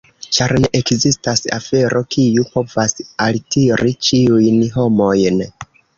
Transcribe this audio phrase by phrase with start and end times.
[0.35, 2.95] Ĉar ne ekzistas afero, kiu povas
[3.27, 5.39] altiri ĉiujn homojn.